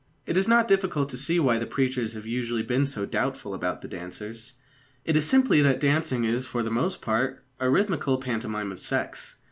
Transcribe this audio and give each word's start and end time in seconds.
It 0.25 0.35
is 0.35 0.47
not 0.47 0.67
difficult 0.67 1.09
to 1.09 1.15
see 1.17 1.39
why 1.39 1.59
the 1.59 1.67
preachers 1.67 2.13
have 2.13 2.25
usually 2.25 2.63
been 2.63 2.87
so 2.87 3.05
doubtful 3.05 3.53
about 3.53 3.83
the 3.83 3.87
dancers. 3.87 4.53
It 5.05 5.15
is 5.15 5.25
simply 5.29 5.61
that 5.61 5.79
dancing 5.79 6.23
is 6.23 6.47
for 6.47 6.63
the 6.63 6.71
most 6.71 7.03
part 7.03 7.43
a 7.59 7.69
rhythmical 7.69 8.17
pantomime 8.17 8.71
of 8.71 8.81
sex. 8.81 9.35